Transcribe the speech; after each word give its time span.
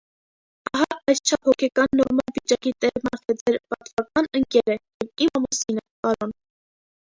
Ահա 0.77 0.95
այսչափ 1.11 1.49
հոգեկան 1.49 1.93
նորմալ 1.99 2.33
վիճակի 2.39 2.73
տեր 2.87 2.97
մարդ 3.09 3.35
է 3.35 3.37
ձեր 3.43 3.59
պատվական 3.75 4.31
ընկերը 4.41 4.81
և 4.81 5.29
իմ 5.29 5.33
ամուսինը, 5.43 5.87
պարոն: 6.05 6.37